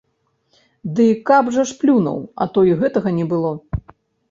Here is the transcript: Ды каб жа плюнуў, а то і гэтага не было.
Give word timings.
Ды 0.99 1.05
каб 1.27 1.51
жа 1.59 1.65
плюнуў, 1.83 2.19
а 2.41 2.49
то 2.57 2.65
і 2.73 2.75
гэтага 2.83 3.09
не 3.21 3.31
было. 3.37 3.55